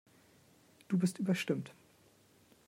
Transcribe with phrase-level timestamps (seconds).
[0.87, 1.75] Du bist überstimmt.